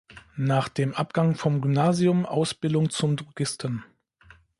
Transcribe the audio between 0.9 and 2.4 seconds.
Abgang vom Gymnasium